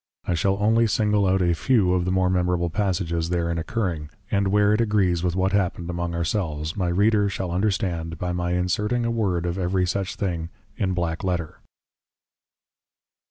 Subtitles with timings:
[0.25, 4.47] I shall only single out a few of the more Memorable passages therein Occurring; and
[4.47, 9.05] where it agrees with what happened among ourselves, my Reader shall understand, by my inserting
[9.05, 11.59] a Word of every such thing in \Black Letter\.